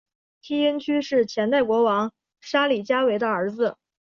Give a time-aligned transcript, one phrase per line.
[0.41, 3.77] 梯因屈是前代国王沙里伽维的儿子。